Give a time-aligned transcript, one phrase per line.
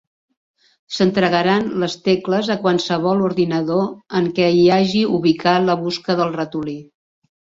[0.93, 3.85] S'entregaran les tecles a qualsevol ordinador
[4.21, 6.77] en què hi hagi ubicat la busca del ratolí.